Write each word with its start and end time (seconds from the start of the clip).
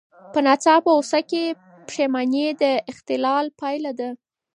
په 0.33 0.39
ناڅاپه 0.45 0.89
غوسه 0.97 1.19
کې 1.29 1.43
پښېماني 1.87 2.45
د 2.61 2.63
اختلال 2.91 3.45
پایله 3.59 3.91
ده. 3.99 4.09